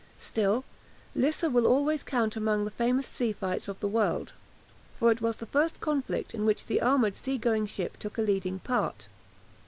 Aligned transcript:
Still, 0.17 0.63
Lissa 1.13 1.47
will 1.47 1.67
always 1.67 2.01
count 2.01 2.35
among 2.35 2.65
the 2.65 2.71
famous 2.71 3.05
sea 3.05 3.33
fights 3.33 3.67
of 3.67 3.79
the 3.81 3.87
world, 3.87 4.33
for 4.97 5.11
it 5.11 5.21
was 5.21 5.37
the 5.37 5.45
first 5.45 5.79
conflict 5.79 6.33
in 6.33 6.43
which 6.43 6.65
the 6.65 6.81
armoured 6.81 7.15
sea 7.15 7.37
going 7.37 7.67
ship 7.67 7.97
took 7.97 8.17
a 8.17 8.23
leading 8.23 8.57
part. 8.57 9.07